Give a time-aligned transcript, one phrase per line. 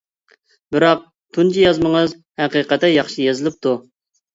[0.75, 1.03] بىراق،
[1.39, 3.81] تۇنجى يازمىڭىز ھەقىقەتەن ياخشى يېزىلىپتۇ.